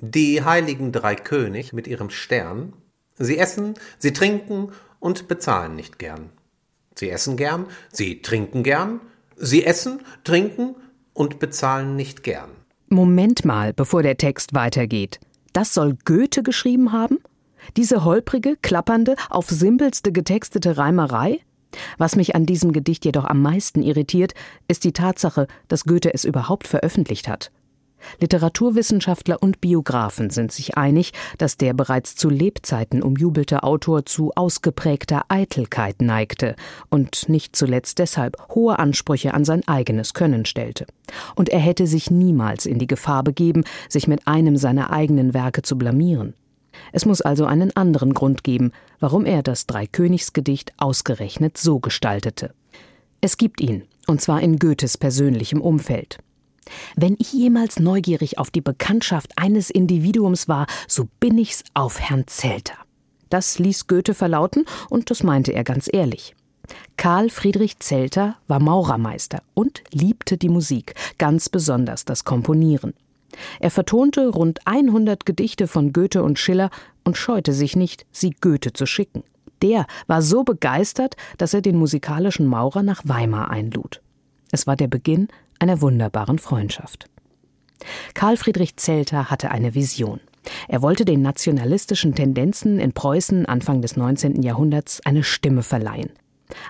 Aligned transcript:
Die 0.00 0.44
heiligen 0.44 0.92
drei 0.92 1.16
König 1.16 1.72
mit 1.72 1.88
ihrem 1.88 2.10
Stern, 2.10 2.72
sie 3.16 3.36
essen, 3.36 3.74
sie 3.98 4.12
trinken 4.12 4.70
und 5.00 5.26
bezahlen 5.26 5.74
nicht 5.74 5.98
gern. 5.98 6.30
Sie 6.94 7.10
essen 7.10 7.36
gern, 7.36 7.66
sie 7.92 8.22
trinken 8.22 8.62
gern, 8.62 9.00
sie 9.36 9.64
essen, 9.64 10.02
trinken 10.22 10.76
und 11.14 11.40
bezahlen 11.40 11.96
nicht 11.96 12.22
gern. 12.22 12.50
Moment 12.88 13.44
mal, 13.44 13.72
bevor 13.72 14.04
der 14.04 14.16
Text 14.16 14.54
weitergeht. 14.54 15.18
Das 15.52 15.74
soll 15.74 15.96
Goethe 16.04 16.44
geschrieben 16.44 16.92
haben? 16.92 17.18
Diese 17.76 18.04
holprige, 18.04 18.56
klappernde, 18.62 19.16
auf 19.30 19.48
simpelste 19.48 20.12
getextete 20.12 20.78
Reimerei? 20.78 21.40
Was 21.98 22.14
mich 22.14 22.36
an 22.36 22.46
diesem 22.46 22.72
Gedicht 22.72 23.04
jedoch 23.04 23.24
am 23.24 23.42
meisten 23.42 23.82
irritiert, 23.82 24.34
ist 24.68 24.84
die 24.84 24.92
Tatsache, 24.92 25.48
dass 25.66 25.84
Goethe 25.84 26.14
es 26.14 26.24
überhaupt 26.24 26.68
veröffentlicht 26.68 27.26
hat. 27.26 27.50
Literaturwissenschaftler 28.20 29.42
und 29.42 29.60
Biografen 29.60 30.30
sind 30.30 30.52
sich 30.52 30.76
einig, 30.76 31.12
dass 31.38 31.56
der 31.56 31.74
bereits 31.74 32.16
zu 32.16 32.30
Lebzeiten 32.30 33.02
umjubelte 33.02 33.62
Autor 33.62 34.06
zu 34.06 34.32
ausgeprägter 34.34 35.24
Eitelkeit 35.28 36.02
neigte 36.02 36.56
und 36.90 37.28
nicht 37.28 37.56
zuletzt 37.56 37.98
deshalb 37.98 38.36
hohe 38.54 38.78
Ansprüche 38.78 39.34
an 39.34 39.44
sein 39.44 39.66
eigenes 39.66 40.14
Können 40.14 40.44
stellte. 40.44 40.86
Und 41.34 41.48
er 41.48 41.60
hätte 41.60 41.86
sich 41.86 42.10
niemals 42.10 42.66
in 42.66 42.78
die 42.78 42.86
Gefahr 42.86 43.22
begeben, 43.22 43.64
sich 43.88 44.08
mit 44.08 44.26
einem 44.26 44.56
seiner 44.56 44.90
eigenen 44.90 45.34
Werke 45.34 45.62
zu 45.62 45.78
blamieren. 45.78 46.34
Es 46.92 47.06
muss 47.06 47.20
also 47.20 47.44
einen 47.44 47.74
anderen 47.76 48.14
Grund 48.14 48.44
geben, 48.44 48.72
warum 49.00 49.26
er 49.26 49.42
das 49.42 49.66
Dreikönigsgedicht 49.66 50.72
ausgerechnet 50.78 51.58
so 51.58 51.80
gestaltete. 51.80 52.54
Es 53.20 53.36
gibt 53.36 53.60
ihn, 53.60 53.84
und 54.06 54.20
zwar 54.20 54.40
in 54.40 54.58
Goethes 54.58 54.96
persönlichem 54.96 55.60
Umfeld. 55.60 56.18
Wenn 56.96 57.16
ich 57.18 57.32
jemals 57.32 57.78
neugierig 57.78 58.38
auf 58.38 58.50
die 58.50 58.60
Bekanntschaft 58.60 59.32
eines 59.36 59.70
Individuums 59.70 60.48
war, 60.48 60.66
so 60.86 61.08
bin 61.20 61.38
ich's 61.38 61.64
auf 61.74 62.00
Herrn 62.00 62.26
Zelter. 62.26 62.74
Das 63.30 63.58
ließ 63.58 63.86
Goethe 63.86 64.14
verlauten, 64.14 64.64
und 64.88 65.10
das 65.10 65.22
meinte 65.22 65.52
er 65.52 65.64
ganz 65.64 65.88
ehrlich. 65.92 66.34
Karl 66.96 67.30
Friedrich 67.30 67.78
Zelter 67.78 68.36
war 68.46 68.60
Maurermeister 68.60 69.42
und 69.54 69.82
liebte 69.92 70.36
die 70.36 70.48
Musik, 70.48 70.94
ganz 71.18 71.48
besonders 71.48 72.04
das 72.04 72.24
Komponieren. 72.24 72.94
Er 73.60 73.70
vertonte 73.70 74.28
rund 74.28 74.60
100 74.66 75.24
Gedichte 75.24 75.68
von 75.68 75.92
Goethe 75.92 76.22
und 76.22 76.38
Schiller 76.38 76.70
und 77.04 77.16
scheute 77.16 77.52
sich 77.52 77.76
nicht, 77.76 78.06
sie 78.10 78.30
Goethe 78.30 78.72
zu 78.72 78.86
schicken. 78.86 79.22
Der 79.62 79.86
war 80.06 80.22
so 80.22 80.44
begeistert, 80.44 81.16
dass 81.36 81.54
er 81.54 81.62
den 81.62 81.76
musikalischen 81.76 82.46
Maurer 82.46 82.82
nach 82.82 83.02
Weimar 83.04 83.50
einlud. 83.50 84.00
Es 84.50 84.66
war 84.66 84.76
der 84.76 84.88
Beginn 84.88 85.28
einer 85.58 85.80
wunderbaren 85.80 86.38
Freundschaft. 86.38 87.06
Karl 88.14 88.36
Friedrich 88.36 88.76
Zelter 88.76 89.30
hatte 89.30 89.50
eine 89.50 89.74
Vision. 89.74 90.20
Er 90.66 90.82
wollte 90.82 91.04
den 91.04 91.22
nationalistischen 91.22 92.14
Tendenzen 92.14 92.78
in 92.78 92.92
Preußen 92.92 93.46
Anfang 93.46 93.82
des 93.82 93.96
19. 93.96 94.42
Jahrhunderts 94.42 95.00
eine 95.04 95.22
Stimme 95.22 95.62
verleihen. 95.62 96.10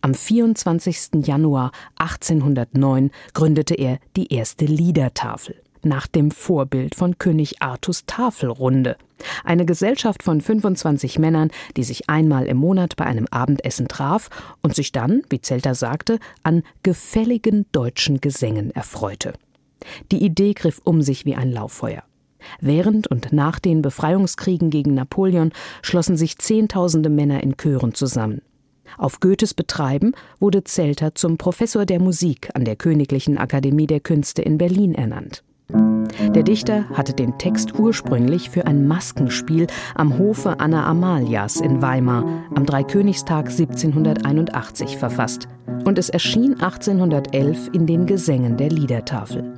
Am 0.00 0.14
24. 0.14 1.26
Januar 1.26 1.72
1809 1.96 3.10
gründete 3.32 3.74
er 3.74 3.98
die 4.16 4.32
erste 4.32 4.66
Liedertafel 4.66 5.56
nach 5.84 6.06
dem 6.06 6.30
Vorbild 6.30 6.94
von 6.94 7.18
König 7.18 7.60
Artus 7.60 8.04
Tafelrunde. 8.06 8.96
Eine 9.44 9.64
Gesellschaft 9.64 10.22
von 10.22 10.40
25 10.40 11.18
Männern, 11.18 11.50
die 11.76 11.84
sich 11.84 12.08
einmal 12.08 12.46
im 12.46 12.56
Monat 12.56 12.96
bei 12.96 13.04
einem 13.04 13.26
Abendessen 13.30 13.88
traf 13.88 14.30
und 14.62 14.74
sich 14.74 14.92
dann, 14.92 15.22
wie 15.30 15.40
Zelter 15.40 15.74
sagte, 15.74 16.18
an 16.42 16.62
gefälligen 16.82 17.66
deutschen 17.72 18.20
Gesängen 18.20 18.70
erfreute. 18.70 19.34
Die 20.10 20.24
Idee 20.24 20.54
griff 20.54 20.80
um 20.84 21.02
sich 21.02 21.24
wie 21.24 21.34
ein 21.34 21.52
Lauffeuer. 21.52 22.02
Während 22.60 23.06
und 23.06 23.32
nach 23.32 23.58
den 23.58 23.82
Befreiungskriegen 23.82 24.70
gegen 24.70 24.94
Napoleon 24.94 25.52
schlossen 25.82 26.16
sich 26.16 26.38
Zehntausende 26.38 27.08
Männer 27.08 27.42
in 27.42 27.56
Chören 27.56 27.94
zusammen. 27.94 28.42
Auf 28.98 29.20
Goethes 29.20 29.54
Betreiben 29.54 30.12
wurde 30.38 30.64
Zelter 30.64 31.14
zum 31.14 31.38
Professor 31.38 31.86
der 31.86 32.00
Musik 32.00 32.50
an 32.54 32.64
der 32.64 32.76
Königlichen 32.76 33.38
Akademie 33.38 33.86
der 33.86 34.00
Künste 34.00 34.42
in 34.42 34.58
Berlin 34.58 34.94
ernannt. 34.94 35.42
Der 36.20 36.42
Dichter 36.42 36.88
hatte 36.90 37.12
den 37.12 37.38
Text 37.38 37.78
ursprünglich 37.78 38.50
für 38.50 38.66
ein 38.66 38.86
Maskenspiel 38.86 39.66
am 39.94 40.18
Hofe 40.18 40.60
Anna 40.60 40.86
Amalias 40.86 41.56
in 41.56 41.82
Weimar 41.82 42.24
am 42.54 42.66
Dreikönigstag 42.66 43.48
1781 43.50 44.96
verfasst 44.96 45.48
und 45.84 45.98
es 45.98 46.08
erschien 46.08 46.54
1811 46.54 47.70
in 47.72 47.86
den 47.86 48.06
Gesängen 48.06 48.56
der 48.56 48.70
Liedertafel. 48.70 49.54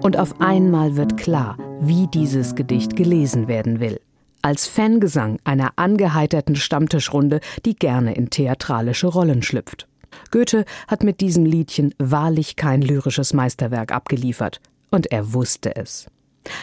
Und 0.00 0.18
auf 0.18 0.40
einmal 0.40 0.96
wird 0.96 1.16
klar, 1.16 1.56
wie 1.80 2.06
dieses 2.06 2.54
Gedicht 2.54 2.96
gelesen 2.96 3.48
werden 3.48 3.80
will. 3.80 4.00
Als 4.40 4.66
Fangesang 4.66 5.38
einer 5.44 5.72
angeheiterten 5.76 6.56
Stammtischrunde, 6.56 7.40
die 7.64 7.76
gerne 7.76 8.14
in 8.14 8.30
theatralische 8.30 9.06
Rollen 9.06 9.42
schlüpft. 9.42 9.86
Goethe 10.30 10.64
hat 10.88 11.04
mit 11.04 11.20
diesem 11.20 11.44
Liedchen 11.44 11.94
wahrlich 11.98 12.56
kein 12.56 12.82
lyrisches 12.82 13.32
Meisterwerk 13.32 13.92
abgeliefert, 13.92 14.60
und 14.92 15.10
er 15.10 15.32
wusste 15.32 15.74
es. 15.74 16.06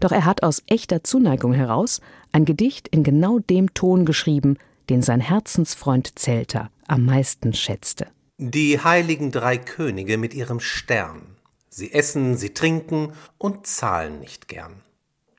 Doch 0.00 0.12
er 0.12 0.24
hat 0.24 0.42
aus 0.42 0.62
echter 0.66 1.04
Zuneigung 1.04 1.52
heraus 1.52 2.00
ein 2.32 2.44
Gedicht 2.44 2.88
in 2.88 3.04
genau 3.04 3.38
dem 3.38 3.74
Ton 3.74 4.04
geschrieben, 4.04 4.58
den 4.88 5.02
sein 5.02 5.20
Herzensfreund 5.20 6.18
Zelter 6.18 6.70
am 6.86 7.04
meisten 7.04 7.54
schätzte. 7.54 8.06
Die 8.38 8.80
heiligen 8.80 9.30
drei 9.30 9.56
Könige 9.56 10.18
mit 10.18 10.34
ihrem 10.34 10.60
Stern. 10.60 11.36
Sie 11.70 11.92
essen, 11.92 12.36
sie 12.36 12.54
trinken 12.54 13.12
und 13.38 13.66
zahlen 13.66 14.20
nicht 14.20 14.48
gern. 14.48 14.82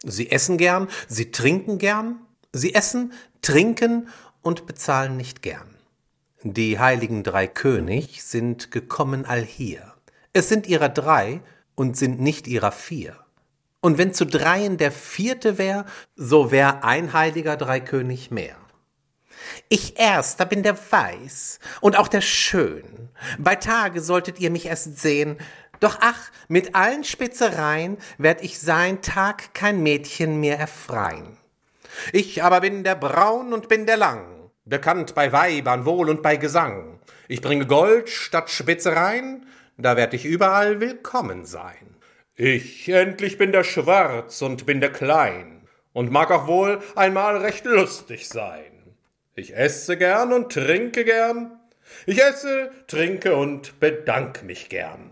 Sie 0.03 0.31
essen 0.31 0.57
gern, 0.57 0.87
sie 1.07 1.31
trinken 1.31 1.77
gern, 1.77 2.19
sie 2.51 2.73
essen, 2.73 3.13
trinken 3.41 4.07
und 4.41 4.65
bezahlen 4.65 5.17
nicht 5.17 5.41
gern. 5.41 5.75
Die 6.43 6.77
heiligen 6.77 7.23
drei 7.23 7.47
König 7.47 8.23
sind 8.23 8.69
gekommen 8.69 9.25
allhier. 9.25 9.93
Es 10.33 10.49
sind 10.49 10.67
ihrer 10.67 10.89
drei, 10.89 11.41
und 11.75 11.97
sind 11.97 12.19
nicht 12.19 12.47
ihrer 12.47 12.71
vier. 12.71 13.17
Und 13.81 13.97
wenn 13.97 14.13
zu 14.13 14.25
dreien 14.25 14.77
der 14.77 14.91
vierte 14.91 15.57
wär, 15.57 15.85
so 16.15 16.51
wär 16.51 16.83
ein 16.83 17.13
heiliger 17.13 17.55
Dreikönig 17.55 18.31
mehr. 18.31 18.55
Ich 19.69 19.99
erster 19.99 20.45
bin 20.45 20.63
der 20.63 20.77
Weiß 20.91 21.59
und 21.81 21.97
auch 21.97 22.07
der 22.07 22.21
Schön. 22.21 23.09
Bei 23.37 23.55
Tage 23.55 24.01
solltet 24.01 24.39
ihr 24.39 24.49
mich 24.49 24.65
erst 24.65 24.97
sehen, 24.97 25.37
doch 25.79 25.97
ach, 26.01 26.31
mit 26.47 26.73
allen 26.73 27.03
Spitzereien 27.03 27.97
werd 28.17 28.43
ich 28.43 28.59
sein 28.59 29.01
Tag 29.01 29.53
kein 29.53 29.83
Mädchen 29.83 30.39
mehr 30.39 30.57
erfreien. 30.57 31.37
Ich 32.11 32.43
aber 32.43 32.61
bin 32.61 32.83
der 32.83 32.95
Braun 32.95 33.53
und 33.53 33.67
bin 33.67 33.85
der 33.85 33.97
Lang, 33.97 34.49
bekannt 34.65 35.15
bei 35.15 35.31
Weibern 35.31 35.85
wohl 35.85 36.09
und 36.09 36.21
bei 36.21 36.37
Gesang. 36.37 36.99
Ich 37.27 37.41
bringe 37.41 37.65
Gold 37.65 38.09
statt 38.09 38.49
Spitzereien, 38.49 39.45
da 39.77 39.97
werd 39.97 40.13
ich 40.13 40.25
überall 40.25 40.79
willkommen 40.79 41.45
sein. 41.45 41.95
Ich 42.35 42.89
endlich 42.89 43.37
bin 43.37 43.51
der 43.51 43.63
Schwarz 43.63 44.41
und 44.41 44.65
bin 44.65 44.81
der 44.81 44.91
Klein 44.91 45.67
und 45.93 46.11
mag 46.11 46.31
auch 46.31 46.47
wohl 46.47 46.81
einmal 46.95 47.37
recht 47.37 47.65
lustig 47.65 48.27
sein. 48.27 48.71
Ich 49.35 49.55
esse 49.55 49.97
gern 49.97 50.33
und 50.33 50.51
trinke 50.51 51.05
gern. 51.05 51.59
Ich 52.05 52.21
esse, 52.21 52.71
trinke 52.87 53.35
und 53.35 53.79
bedank 53.79 54.43
mich 54.43 54.69
gern. 54.69 55.11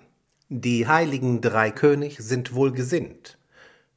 Die 0.49 0.87
heiligen 0.87 1.41
drei 1.41 1.71
König 1.71 2.17
sind 2.19 2.53
wohlgesinnt. 2.53 3.37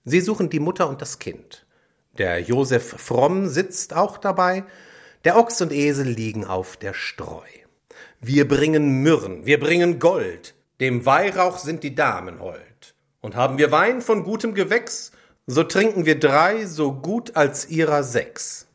Sie 0.05 0.21
suchen 0.21 0.51
die 0.51 0.61
Mutter 0.61 0.89
und 0.89 1.03
das 1.03 1.19
Kind. 1.19 1.67
Der 2.19 2.41
Josef 2.41 2.95
Fromm 2.97 3.49
sitzt 3.49 3.95
auch 3.95 4.19
dabei. 4.19 4.65
Der 5.25 5.37
Ochs 5.37 5.61
und 5.61 5.73
Esel 5.73 6.07
liegen 6.07 6.45
auf 6.45 6.77
der 6.77 6.95
Streu. 6.95 7.43
Wir 8.21 8.47
bringen 8.49 9.03
Myrrhen, 9.03 9.47
wir 9.47 9.61
bringen 9.61 9.99
Gold, 9.99 10.55
dem 10.81 11.07
Weihrauch 11.07 11.59
sind 11.59 11.83
die 11.83 11.95
Damen 11.95 12.41
hold. 12.41 12.95
Und 13.21 13.35
haben 13.35 13.59
wir 13.59 13.73
Wein 13.73 14.03
von 14.03 14.25
gutem 14.25 14.55
Gewächs, 14.55 15.13
so 15.47 15.63
trinken 15.63 16.07
wir 16.07 16.19
drei 16.19 16.67
so 16.67 16.93
gut 16.93 17.37
als 17.37 17.69
ihrer 17.69 18.03
sechs. 18.03 18.67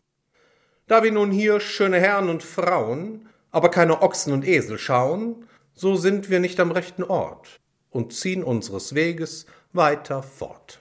Da 0.88 1.04
wir 1.04 1.12
nun 1.12 1.32
hier 1.32 1.60
schöne 1.60 2.00
Herren 2.00 2.30
und 2.30 2.44
Frauen, 2.44 3.30
aber 3.52 3.70
keine 3.70 4.02
Ochsen 4.02 4.34
und 4.34 4.46
Esel 4.46 4.78
schauen, 4.78 5.48
so 5.74 5.96
sind 5.96 6.30
wir 6.30 6.40
nicht 6.40 6.60
am 6.60 6.72
rechten 6.72 7.04
Ort 7.04 7.60
und 7.90 8.14
ziehen 8.14 8.44
unseres 8.44 8.96
Weges 8.96 9.46
weiter 9.74 10.24
fort. 10.24 10.81